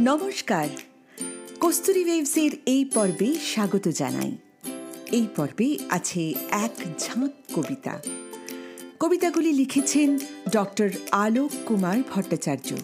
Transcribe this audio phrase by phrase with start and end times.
[0.00, 0.68] নমস্কার।
[1.60, 4.36] কস্তুরি ওয়েভসের এই পর্বে স্বাগত জানাই।
[5.12, 8.02] এই পর্বে আছে এক ঝাঁক কবিতা।
[9.00, 10.18] কবিতাগুলি লিখেছেন
[10.50, 12.74] ডক্টর আলোক কুমার ভট্টাচার্য।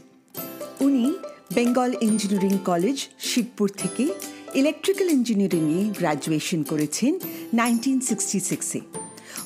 [0.80, 1.14] উনি
[1.54, 4.08] বেঙ্গল ইঞ্জিনিয়ারিং কলেজ, শিবপুর থেকে
[4.54, 7.18] ইলেকট্রিক্যাল ইঞ্জিনিয়ারিংয়ে গ্র্যাজুয়েশন করেছেন
[7.52, 8.80] নাইনটিন সিক্সটি সিক্সে।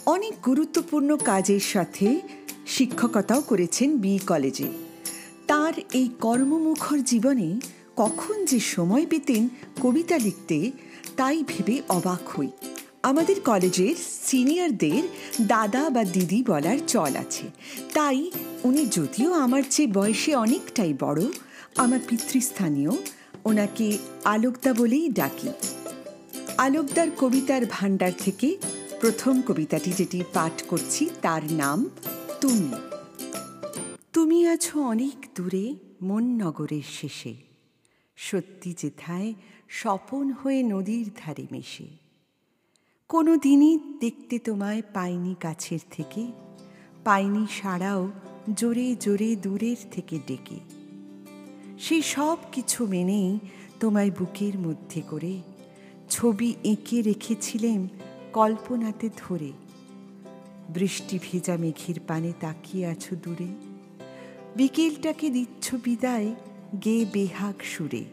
[0.06, 2.20] অনেক গুরুত্বপূর্ণ কাজের সাথে
[2.66, 4.91] শিক্ষকতাও করেছেন বি কলেজে।
[5.62, 7.60] তার এই কর্মমুখর জীবনে
[7.96, 9.48] কখন যে সময় পেতেন
[9.80, 10.70] কবিতা লিখতে,
[11.16, 12.48] তাই ভেবে অবাক হই।
[13.02, 15.02] আমাদের কলেজের সিনিয়রদের
[15.40, 17.46] দাদা বা দিদি বলার চল আছে।
[17.94, 18.30] তাই
[18.64, 21.22] উনি যদিও আমার চেয়ে বয়সে অনেকটাই বড়,
[21.76, 22.90] আমার পিতৃস্থানীয়,
[23.44, 25.48] ওনাকে আলোকদা বলেই ডাকি।
[26.58, 28.56] আলোকদার কবিতার ভাণ্ডার থেকে
[29.00, 31.90] প্রথম কবিতাটি যেটি পাঠ করছি, তার নাম,
[32.40, 32.91] তুমি।
[34.12, 37.34] তুমি আছো অনেক দূরে, মন নগরের শেষে।
[38.16, 39.34] সত্যি যেথায়
[39.68, 41.86] স্বপন হয়ে নদীর ধারে মেশে।
[43.08, 46.26] কোনো দিনই দেখতে তোমায় পাইনি কাছের থেকে,
[47.04, 48.10] পাইনি সাড়াও
[48.56, 50.60] জোরে জোরে দূরের থেকে ডেকে।
[51.78, 53.38] সেই সব কিছু মেনেই
[53.80, 55.42] তোমায় বুকের মধ্যে করে,
[56.10, 57.88] ছবি এঁকে রেখেছিলেম
[58.32, 59.52] কল্পনাতে ধরে।
[60.68, 63.71] বৃষ্টি ভেজা মেঘের পানে তাকিয়ে আছো দূরে।
[64.56, 66.34] বিকেলটাকে দিচ্ছ বিদায়,
[66.84, 68.04] গে বেহাগ সুরে।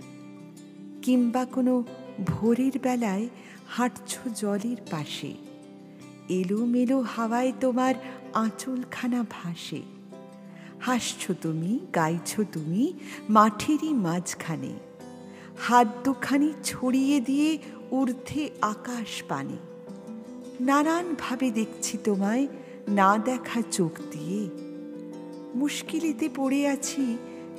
[1.02, 1.84] কিংবা কোনো
[2.28, 3.30] ভোরের বেলায়
[3.68, 5.34] হাঁটছ জলের পাশে।
[6.30, 7.96] এলোমেলো হাওয়ায় তোমার
[8.34, 9.82] আঁচলখানা ভাসে।
[10.82, 12.94] হাসছ তুমি, গাইছ তুমি
[13.30, 14.74] মাঠেরই মাঝখানে।
[15.60, 17.58] হাত দুখানি ছড়িয়ে দিয়ে
[17.92, 19.58] ঊর্ধ্বে আকাশ পানে।
[20.62, 22.48] নানানভাবে দেখছি তোমায়,
[22.88, 24.69] না দেখা চোখ দিয়ে।
[25.56, 27.18] মুশকিলেতে পড়ে আছি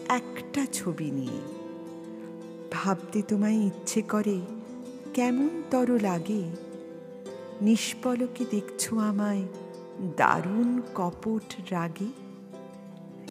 [0.09, 1.41] একটা ছবি নিয়ে।
[2.73, 4.41] ভাবতে তোমায় ইচ্ছে করে
[5.15, 6.45] কেমন তর লাগে।
[7.61, 9.43] নিষ্পলকে দেখছ আমায়
[10.17, 12.07] দারুণ কপট রাগে।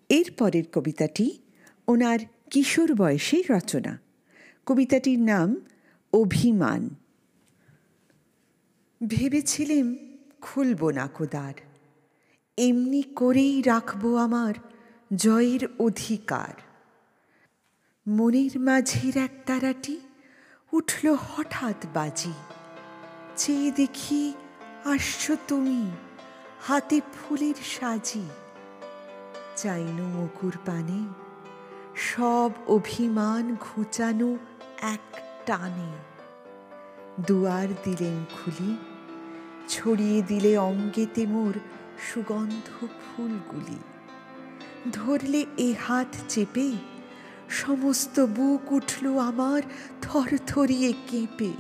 [0.09, 1.39] এর পরের কবিতাটি
[1.87, 2.19] ওনার
[2.49, 3.99] কিশোর বয়সের রচনা।
[4.65, 5.55] কবিতাটির নাম
[6.13, 6.89] অভিমান।
[9.07, 9.95] ভেবেছিলেম
[10.41, 11.53] খুলব না কোদার।
[12.67, 14.53] এমনি করেই রাখব আমার
[15.15, 16.53] জয়ের অধিকার।
[18.07, 19.99] মনের মাঝের এক তারাটি
[20.73, 22.33] উঠল হঠাৎ বাজি।
[23.37, 24.33] চেয়ে দেখি,
[24.85, 25.91] আসছ তুমি,
[26.61, 28.25] হাতে ফুলের সাজি।
[29.55, 30.99] চাইনু মুকুর পানে
[31.95, 34.37] সব অভিমান ঘুচানো
[34.81, 35.05] এক
[35.45, 35.91] টানে।
[37.27, 38.71] দুয়ার দিলেন খুলি,
[39.67, 41.53] ছড়িয়ে দিলে অঙ্গেতে মোর
[41.99, 43.79] সুগন্ধ ফুলগুলি।
[44.93, 46.71] ধরলে এ হাত চেপে,
[47.49, 49.61] সমস্ত বুক উঠল আমার
[50.01, 51.51] থরথরিয়ে কেঁপে।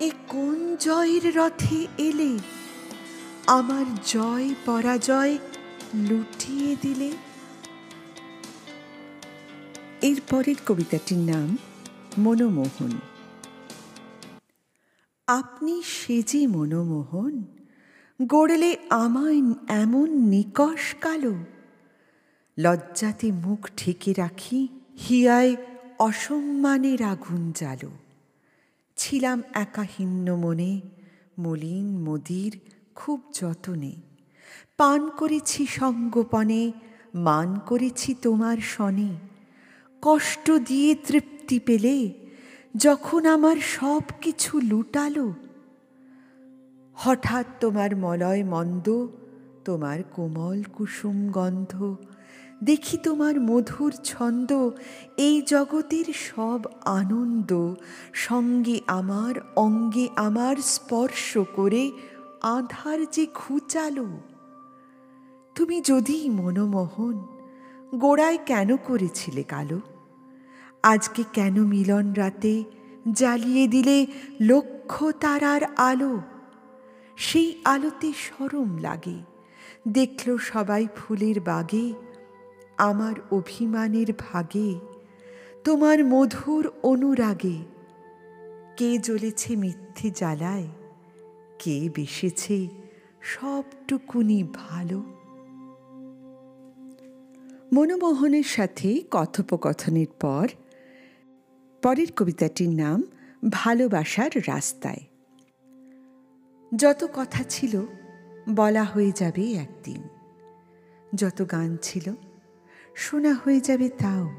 [0.00, 2.38] এ কোন জয়ের রথে এলে?
[3.46, 5.38] আমার জয় পরাজয়
[5.94, 7.12] লুটিয়ে দিলে?
[10.02, 11.58] এর পরের কবিতাটির নাম
[12.18, 12.90] মনোমোহন।
[15.26, 17.44] আপনি সেজে মনোমোহন
[18.22, 21.34] গড়লে আমায় এমন নিকষ কালো।
[22.58, 24.68] লজ্জাতে মুখ ঢেকে রাখি
[25.08, 25.56] হিয়ায়
[25.98, 27.90] অসম্মানের আগুন জালো
[28.96, 30.80] ছিলাম একাহিন্য মনে,
[31.38, 32.58] মলিন মদির
[32.94, 33.92] খুব যতনে।
[34.76, 36.72] পান করেছি সঙ্গোপনে,
[37.14, 39.08] মান করেছি তোমার সনে।
[40.02, 42.12] কষ্ট দিয়ে তৃপ্তি পেলে,
[42.76, 45.34] যখন আমার সব কিছু লুটালো
[46.94, 49.06] হঠাৎ তোমার মলয় মন্দ,
[49.64, 51.96] তোমার কোমল কুসুম গন্ধ।
[52.64, 54.70] দেখি তোমার মধুর ছন্দ,
[55.16, 57.74] এই জগতের সব আনন্দ।
[58.12, 61.92] সঙ্গে আমার, অঙ্গে আমার স্পর্শ করে
[62.42, 64.06] আধার যে ঘুচালো।
[65.54, 67.26] তুমি যদি মনোমোহন,
[67.94, 69.80] গোড়ায় কেন করেছিলে কালো?
[70.82, 72.64] আজকে কেন মিলন রাতে
[73.12, 74.06] জ্বালিয়ে দিলে
[74.40, 76.20] লক্ষ তারার আলো?
[77.16, 79.18] সেই আলোতে সরম লাগে।
[79.88, 81.94] দেখল সবাই ফুলের বাগে,
[82.78, 84.74] আমার অভিমানের ভাগে,
[85.64, 87.58] তোমার মধুর অনুরাগে।
[88.76, 90.68] কে জ্বলেছে মিথ্যে জ্বালায়,
[91.58, 92.68] কে বেসেছে
[93.22, 95.02] সবটুকুনি ভালো।
[97.72, 100.48] মনমোহনের সাথে কথোপকথনের পর,
[101.82, 103.02] পরের কবিতাটির নাম,
[103.50, 105.13] ভালোবাসার রাস্তায়।
[106.76, 107.82] যত কথা ছিল,
[108.48, 110.02] বলা হয়ে যাবে একদিন।
[111.14, 112.14] যত গান ছিল,
[112.94, 114.30] শোনা হয়ে যাবে তাও।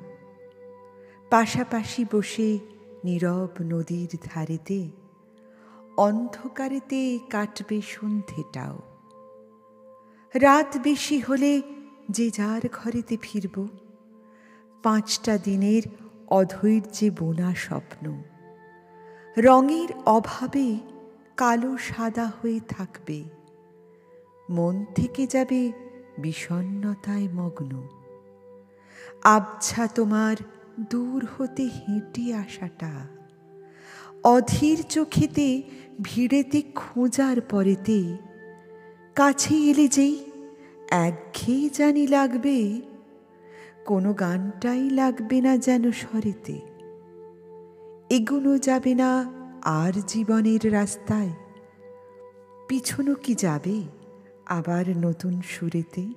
[1.30, 2.60] পাশাপাশি বসে
[3.04, 4.90] নীরব নদীর ধারেতে,
[5.98, 8.82] অন্ধকারেতে কাটবে সন্ধেটাও।
[10.36, 11.62] রাত বেশি হলে
[12.10, 13.68] যে যার ঘরেতে ফিরব,
[14.84, 15.82] পাঁচটা দিনের
[16.28, 18.24] অধৈর্যে বোনা স্বপ্ন।
[19.38, 20.95] রঙের অভাবে
[21.38, 23.24] কালো সাদা হয়ে থাকবে।
[24.50, 25.72] মন থেকে যাবে
[26.18, 27.88] বিষণ্নতায় মগ্ন।
[29.24, 30.36] আবছা তোমার
[30.90, 33.08] দূর হতে হেঁটে আসাটা।
[34.24, 35.64] অধীর চোখেতে
[36.02, 38.18] ভিড়েতে খোঁজার পরেতে।
[39.16, 40.26] কাছে এলে যেই
[40.92, 42.82] একঘেয়ে জানি লাগবে।
[43.86, 46.62] কোনো গানটাই লাগবে না যেন স্বরেতে।
[48.10, 49.26] এগুনো যাবে না
[49.68, 51.30] আর জীবনের রাস্তায়?
[52.68, 53.84] পিছনো কি যাবে
[54.46, 56.14] আবার নতুন সুরেতে?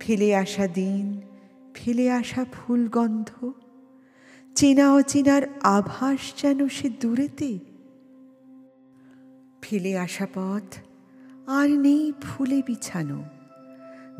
[0.00, 1.20] ফেলে আসা দিন,
[1.74, 3.52] ফেলে আসা ফুলগন্ধ?
[4.54, 7.58] চেনা অচেনার আভাস যেন সে দূরেতে?
[9.62, 10.76] ফেলে আসা পথ,
[11.46, 13.24] আর নেই ফুলে বিছানো।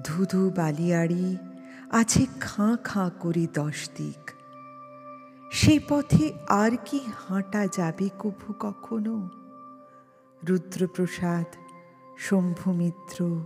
[0.04, 1.36] ধুধু বালিয়াড়ি
[1.90, 4.37] আছে খাঁ খাঁ করে দশ দিক।
[5.50, 9.28] সে পথে আর কি হাঁটা যাবে কভু কখনো?
[10.48, 11.56] রুদ্রপ্রসাদ,
[12.18, 13.44] শম্ভুমিত্র,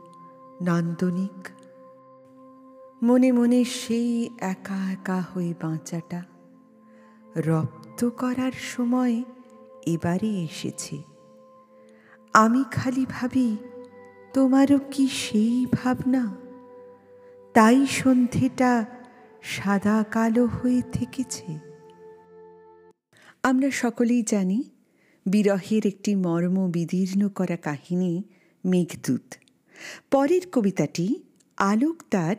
[0.61, 1.49] নান্দনিক,
[3.03, 6.23] মনে মনে সেই একা একা হয়ে বাঁচাটা।
[7.37, 9.23] রপ্ত করার সময়
[9.87, 11.03] এবারে এসেছে।
[12.33, 13.57] আমি খালি ভাবি,
[14.33, 16.37] তোমারও কি সেই ভাবনা?
[17.55, 18.85] তাই সন্ধেটা
[19.43, 21.72] সাদা কালো হয়ে থেকেছে।
[23.45, 24.65] আমরা সকলেই জানি,
[25.27, 28.23] বিরহের একটি মর্ম বিদীর্ণ করা কাহিনী
[28.65, 29.35] মেঘদূত।
[30.11, 31.23] পরের কবিতাটি
[31.57, 32.37] আলোক তার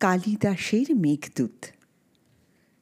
[0.00, 1.64] কালিদাসের মেঘদূত।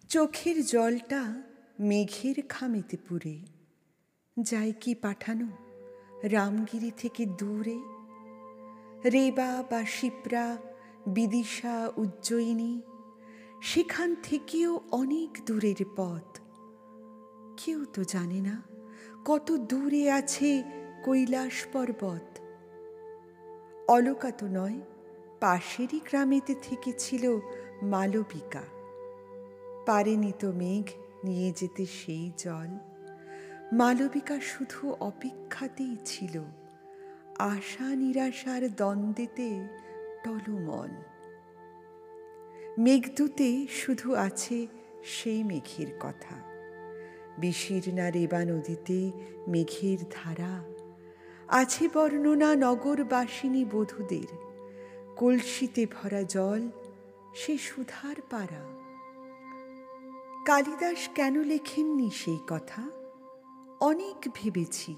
[0.09, 1.43] চোখের জলটা
[1.81, 3.39] মেঘের খামেতে পুরে
[4.43, 5.49] যায় কি পাঠানো
[6.23, 7.79] রামগিরি থেকে দূরে?
[9.11, 10.57] রেবা বা শিপ্রা,
[11.07, 12.81] বিদিশা, উজ্জয়িনী,
[13.63, 16.39] সেখান থেকেও অনেক দূরের পথ।
[17.65, 18.63] কেউ তো জানে না
[19.25, 20.63] কত দূরে আছে
[21.05, 22.39] কৈলাস পর্বত।
[23.89, 24.81] অলকা তো নয়,
[25.41, 27.39] পাশেরই গ্রামেতে থেকেছিল
[27.83, 28.63] মালবিকা।
[29.87, 30.85] পারেনি তো মেঘ
[31.25, 32.69] নিয়ে যেতে সেই জল।
[33.73, 36.43] মালবিকা শুধু অপেক্ষাতেই ছিল
[37.39, 39.69] আশা নিরাশার দ্বন্দ্বেতে
[40.25, 40.91] টলমল।
[42.79, 44.67] মেঘদূতে শুধু আছে
[45.05, 46.50] সেই মেঘের কথা।
[47.41, 49.11] বিশীর্ণা রেবা নদীতে
[49.49, 50.65] মেঘের ধারা।
[51.49, 54.31] আছে বর্ণনা নগরবাসিনী বধূদের।
[55.17, 56.71] কলসিতে ভরা জল,
[57.35, 58.81] সে সুধার পাড়া।
[60.47, 62.91] কালিদাস কেন লেখেননি সেই কথা?
[63.81, 64.97] অনেক ভেবেছি,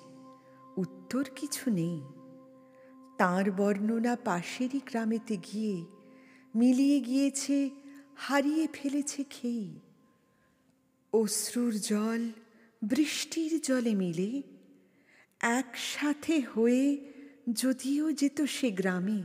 [0.77, 2.01] উত্তর কিছু নেই।
[3.19, 5.85] তাঁর বর্ণনা পাশেরই গ্রামেতে গিয়ে
[6.55, 7.71] মিলিয়ে গিয়েছে,
[8.17, 9.79] হারিয়ে ফেলেছে খেই
[11.13, 12.23] অশ্রুর জল
[12.83, 14.31] বৃষ্টির জলে মিলে
[15.59, 16.85] একসাথে হয়ে
[17.63, 19.21] যদিও যেত সে গ্রামে,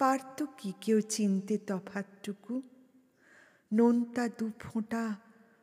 [0.00, 2.54] পারত কি কেউ চিনতে তফাতটুকু
[3.72, 5.04] নোনতা দু ফোঁটা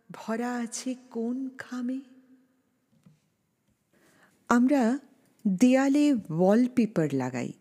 [0.09, 1.99] ভরা আছে কোন খামে?
[4.49, 4.83] আমরা
[5.61, 6.05] দেয়ালে
[6.37, 7.51] ওয়ালপেপার লাগাই,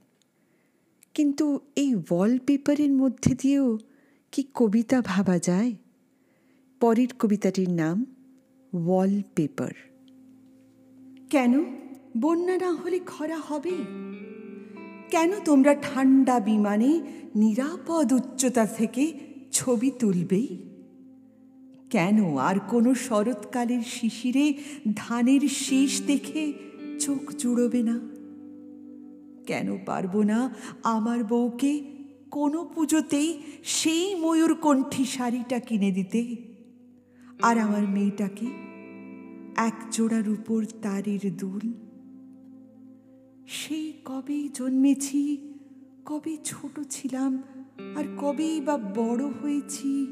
[1.15, 3.69] কিন্তু এই ওয়ালপেপারের মধ্যে দিয়েও
[4.33, 5.73] কি কবিতা ভাবা যায়?
[6.81, 8.07] পরের কবিতাটির নাম
[8.73, 9.73] ওয়ালপেপার
[11.31, 11.65] কেন?
[12.19, 13.73] বন্যা না হলে খরা হবে?
[15.11, 17.01] কেন তোমরা ঠান্ডা বিমানে
[17.37, 19.13] নিরাপদ উচ্চতা থেকে
[19.53, 20.59] ছবি তুলবেই
[21.91, 24.55] কেন আর কোনো শরৎকালের শিশিরে
[24.97, 26.53] ধানের শীষ দেখে
[27.01, 28.01] চোখ জুড়বে না?
[29.47, 31.83] কেন পারব না আমার বউকে
[32.31, 36.50] কোনো পুজোতেই সেই ময়ূরকণ্ঠী শাড়িটা কিনে দিতে?
[37.43, 38.47] আর আমার মেয়েটাকে
[39.57, 41.73] এক জোড়ার উপর তারের দুল।
[43.47, 45.23] সেই কবে জন্মেছি,
[46.05, 47.43] কবে ছোট ছিলাম
[47.97, 50.07] আর কবেই বা বড় হয়েছি,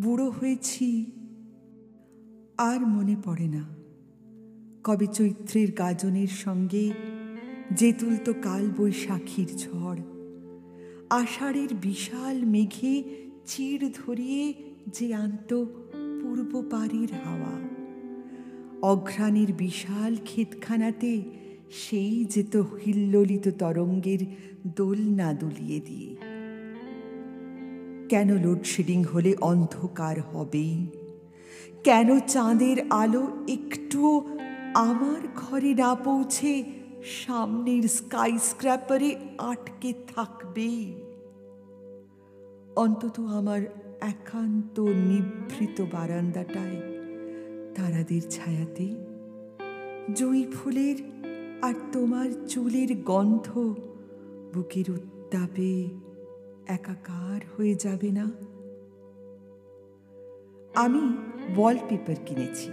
[0.00, 1.06] বুড়ো হয়েছি,
[2.58, 3.64] আর মনে পড়ে না।
[4.84, 6.92] কবে চৈত্রের গাজনের সঙ্গে
[7.70, 10.00] যে তুলত কাল বৈশাখীর ঝড়,
[11.10, 12.94] আষাঢ়ের বিশাল মেঘে
[13.46, 14.54] চিড় ধরিয়ে
[14.86, 15.64] যে আনত
[16.36, 17.58] পূর্ব পাড়ের হাওয়া।
[18.82, 21.22] অঘ্রাণের বিশাল ক্ষেতখানাতে
[21.70, 24.18] সেই যেত হিল্লোলিত তরঙ্গের
[24.76, 26.16] দোল না দুলিয়ে দিয়ে।
[28.08, 30.86] কেন লোডশেডিং হলে অন্ধকার হবেই?
[31.84, 34.38] কেন চাঁদের আলো একটুও
[34.74, 36.64] আমার ঘরে না পৌঁছে
[37.04, 40.94] সামনের স্কাই স্ক্র্যাপারে আটকে থাকবেই?
[42.76, 46.80] অন্তত আমার একান্ত নিভৃত বারান্দাটায়
[47.74, 48.94] তারাদের ছায়াতে,
[50.14, 50.96] জুঁই ফুলের
[51.62, 53.74] আর তোমার চুলের গন্ধ
[54.54, 55.88] বুকের উত্তাপে
[56.66, 58.30] একাকার হয়ে যাবে না?
[60.74, 61.02] আমি
[61.56, 62.70] ওয়ালপেপার কিনেছি।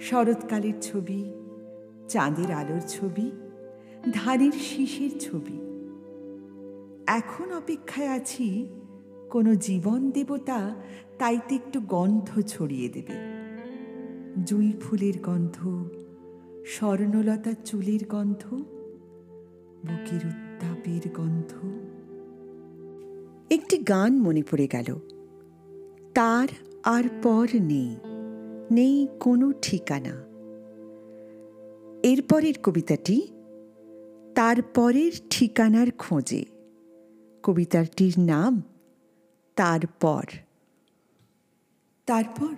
[0.00, 1.32] শরৎকালের ছবি,
[2.08, 3.30] চাঁদের আলোর ছবি,
[4.12, 5.58] ধানের শীষের ছবি।
[7.06, 8.68] এখন অপেক্ষায় আছি
[9.30, 10.74] কোনো জীবন দেবতা
[11.18, 13.14] তাইতে একটু গন্ধ ছড়িয়ে দেবে।
[14.44, 15.88] জুঁই ফুলের গন্ধ,
[16.66, 18.54] স্বর্ণলতা চুলের গন্ধ,
[19.86, 21.52] বুকের উত্তাপের গন্ধ।
[23.50, 24.98] একটি গান মনে পড়ে গেল।
[26.14, 26.48] তার
[26.84, 27.96] আর পর নেই
[28.70, 30.24] নেই কোনো ঠিকানা।
[32.02, 33.28] এরপরের কবিতাটি
[34.34, 36.44] তারপরের ঠিকানার খোঁজে।
[37.42, 38.62] কবিতাটির নাম
[39.58, 40.24] তারপর।
[42.06, 42.54] তারপর?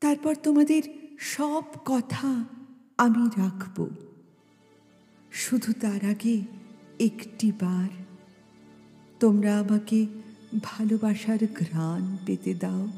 [0.00, 0.82] তারপর তোমাদের
[1.18, 2.44] সব কথা
[2.98, 3.88] আমি রাখব।
[5.32, 6.42] শুধু তার আগে
[7.00, 7.88] একটি বার
[9.20, 10.06] তোমরা আমাকে
[10.62, 12.88] ভালোবাসার ঘ্রাণ পেতে দাও।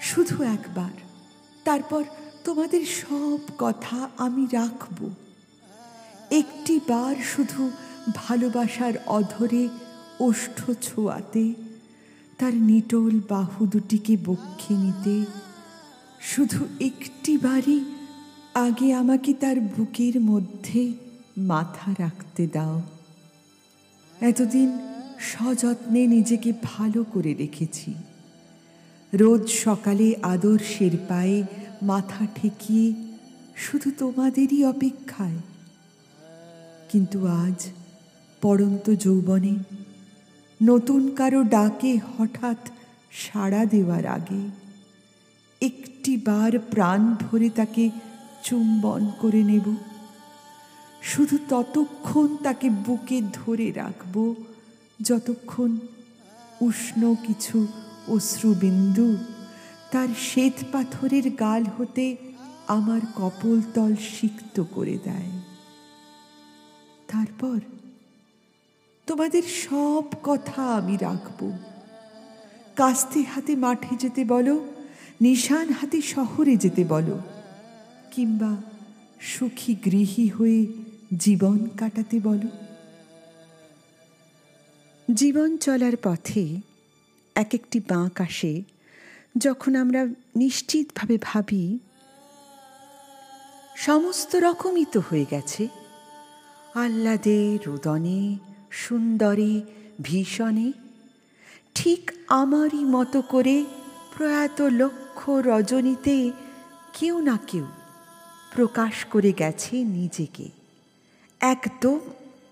[0.00, 0.92] শুধু একবার।
[1.64, 2.04] তারপর
[2.44, 5.10] তোমাদের সব কথা আমি রাখব।
[6.30, 7.70] একটি বার শুধু
[8.14, 9.68] ভালোবাসার অধরে
[10.20, 11.54] ওষ্ঠ ছোঁয়াতে,
[12.38, 15.24] তার নিটল বাহু দুটিকে বক্ষে নিতে,
[16.20, 17.84] শুধু একটি বারই
[18.54, 20.92] আগে আমাকে তার বুকের মধ্যে
[21.38, 22.82] মাথা রাখতে দাও।
[24.20, 24.78] এতদিন
[25.20, 27.94] সযত্নে নিজেকে ভালো করে রেখেছি।
[29.14, 31.42] রোজ সকালে আদর্শের পায়ে
[31.82, 32.94] মাথা ঠেকিয়ে
[33.56, 35.36] শুধু তোমাদেরই অপেক্ষায়।
[36.88, 37.66] কিন্তু আজ
[38.42, 39.56] পড়ন্ত যৌবনে
[40.62, 42.68] নতুন কারও ডাকে হঠাৎ
[43.12, 44.42] সাড়া দেওয়ার আগে
[45.60, 47.90] একটি বার প্রাণ ভরে তাকে
[48.42, 49.74] চুম্বন করে নেব।
[51.02, 54.34] শুধু ততক্ষণ তাকে বুকে ধরে রাখব
[55.02, 55.78] যতক্ষণ
[56.60, 57.66] উষ্ণ কিছু
[58.08, 59.16] অশ্রুবিন্দু
[59.90, 62.16] তার শ্বেত পাথরের গাল হতে
[62.68, 65.30] আমার কপলতল সিক্ত করে দেয়।
[67.08, 67.60] তারপর
[69.06, 71.52] তোমাদের সব কথা আমি রাখব।
[72.76, 74.66] কাস্তে হাতে মাঠে যেতে বলো,
[75.20, 77.20] নিশান হাতে শহরে যেতে বলো,
[78.10, 78.56] কিংবা
[79.20, 80.66] সুখী গৃহী হয়ে
[81.16, 82.48] জীবন কাটাতে বলো।
[85.14, 86.56] জীবন চলার পথে
[87.34, 88.62] এক একটি বাঁক আসে,
[89.38, 90.06] যখন আমরা
[90.36, 91.78] নিশ্চিতভাবে ভাবি,
[93.76, 95.68] সমস্ত রকমই তো হয়ে গেছে।
[96.74, 98.38] আহ্লাদে, রোদনে
[98.74, 99.54] সুন্দরে,
[100.02, 100.72] ভীষণে।
[101.74, 103.64] ঠিক আমারই মতো করে
[104.16, 106.16] প্রয়াত লক্ষ রজনীতে
[106.92, 107.66] কেউ না কেউ
[108.54, 110.46] প্রকাশ করে গেছে নিজেকে।
[111.40, 111.98] একদম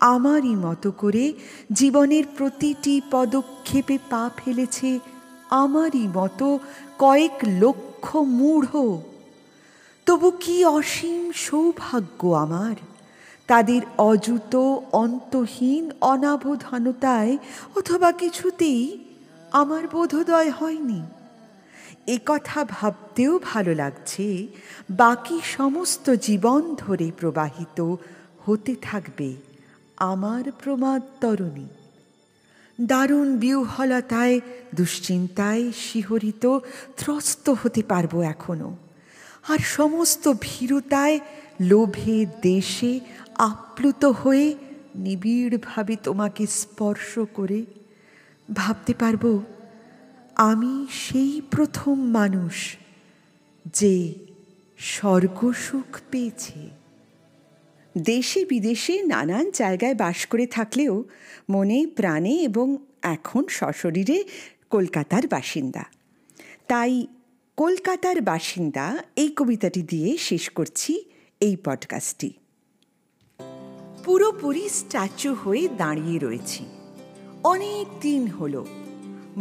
[0.00, 1.24] আমারই মতো করে
[1.72, 4.98] জীবনের প্রতিটি পদক্ষেপে পা ফেলেছে
[5.50, 6.58] আমারই মতো
[6.98, 8.68] কয়েক লক্ষ মূঢ়।
[10.06, 12.76] তবু কি অসীম সৌভাগ্য আমার?
[13.52, 14.56] তাদের অযুত,
[14.92, 17.38] অন্তহীন অনাবধানতায়
[17.76, 18.98] অথবা কিছুতেই
[19.52, 21.02] আমার বোধোদয় হয়নি।
[22.06, 24.46] এ কথা ভাবতেও ভালো লাগছে,
[24.90, 27.94] বাকি সমস্ত জীবন ধরে প্রবাহিত
[28.46, 29.34] হতে থাকবে
[29.96, 31.68] আমার প্রমাদ তরণী।
[32.80, 34.40] দারুণ বিউহলতায়,
[34.74, 36.58] দুশ্চিন্তায় শিহরিত,
[36.96, 38.76] ত্রস্ত হতে পারব এখনও।
[39.48, 41.20] আর সমস্ত ভীরুতায়,
[41.60, 43.00] লোভে, দেশে
[43.38, 44.54] আপ্লুত হয়ে
[44.94, 47.64] নিবিড়ভাবে তোমাকে স্পর্শ করে
[48.54, 49.42] ভাবতে পারব,
[50.36, 52.76] আমি সেই প্রথম মানুষ
[53.74, 54.14] যে
[54.78, 56.70] স্বর্গসুখ পেয়েছে।
[57.98, 61.04] দেশে বিদেশে নানান জায়গায় বাস করে থাকলেও
[61.50, 64.24] মনে, প্রাণে এবং এখন সশরীরে
[64.70, 65.84] কলকাতার বাসিন্দা।
[66.68, 67.06] তাই
[67.56, 71.04] কলকাতার বাসিন্দা এই কবিতাটি দিয়ে শেষ করছি
[71.40, 72.32] এই পডকাস্টটি।
[74.04, 76.66] পুরোপুরি স্ট্যাচু হয়ে দাঁড়িয়ে রয়েছি।
[77.44, 78.66] অনেক দিন হলো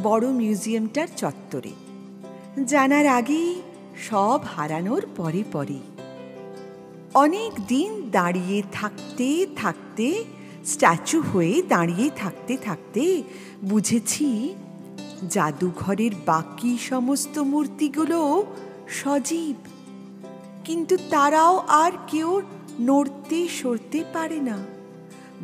[0.04, 1.72] বড় মিউজিয়ামটার চত্বরে।
[2.66, 3.62] জানার আগেই
[4.10, 5.80] সব হারানোর পরে পরে।
[7.14, 10.24] অনেক দিন দাঁড়িয়ে থাকতে থাকতে,
[10.66, 13.24] স্ট্যাচু হয়ে দাঁড়িয়ে থাকতে থাকতে
[13.64, 14.56] বুঝেছি
[15.30, 18.46] জাদুঘরের বাকি সমস্ত মূর্তিগুলো
[18.88, 19.56] সজীব।
[20.66, 22.42] কিন্তু তারাও আর কেউ
[22.82, 24.58] নড়তে সরতে পারে না।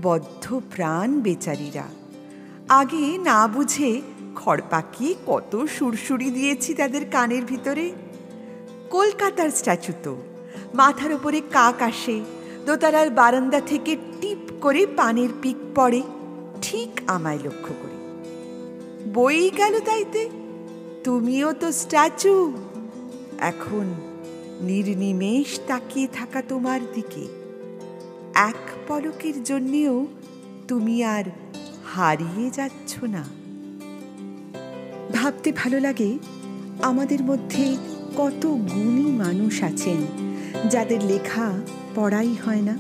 [0.02, 1.84] বদ্ধ প্রাণ বেচারীরা।
[2.70, 4.02] আগে না বুঝে
[4.36, 7.92] খড়পাকিয়ে কত সুরসুরি দিয়েছি তাদের কানের ভিতরে।
[8.90, 10.18] কলকাতার স্ট্যাচু তো।
[10.74, 12.22] মাথার উপরে কাক আসে,
[12.66, 16.02] দোতলার বারান্দা থেকে টিপ করে পানের পিক পড়ে,
[16.62, 17.98] ঠিক আমায় লক্ষ্য করে।
[19.14, 20.30] বই গেল তাইতে।
[21.04, 22.54] তুমিও তো স্ট্যাচু।
[23.38, 24.07] এখন
[24.62, 27.28] নির্নিমেষ তাকিয়ে থাকা তোমার দিকে।
[28.34, 28.56] এক
[28.88, 30.08] পলকের জন্যেও
[30.68, 31.24] তুমি আর
[31.86, 33.24] হারিয়ে যাচ্ছ না।
[35.14, 36.18] ভাবতে ভালো লাগে,
[36.82, 37.78] আমাদের মধ্যে
[38.18, 39.98] কত গুণী মানুষ আছেন,
[40.70, 41.54] যাদের লেখা
[41.96, 42.78] পড়াই হয় না।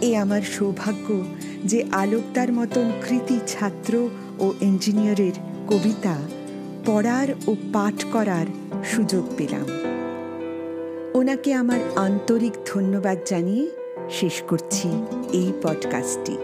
[0.00, 1.24] এ আমার সৌভাগ্য
[1.64, 5.32] যে আলোকদার মতন কৃতি ছাত্র ও ইঞ্জিনিয়ারের
[5.68, 6.18] কবিতা
[6.86, 8.46] পড়ার ও পাঠ করার
[8.84, 9.93] সুযোগ পেলাম।
[11.14, 13.64] ওনাকে আমার আন্তরিক ধন্যবাদ জানিয়ে
[14.10, 14.88] শেষ করছি
[15.32, 16.34] এই পডকাস্টটি